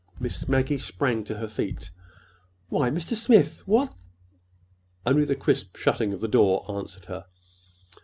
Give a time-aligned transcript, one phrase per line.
[0.19, 1.91] Miss Maggie sprang to her feet.
[2.69, 3.13] "Why, Mr.
[3.13, 3.95] Smith, w what—"
[5.05, 7.27] Only the crisp shutting of the door answered her.